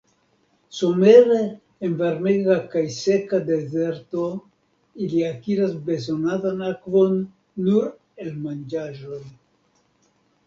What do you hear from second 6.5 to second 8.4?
akvon nur el